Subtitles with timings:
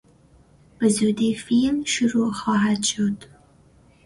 [0.79, 3.23] به زودی فیلم شروع خواهد شد.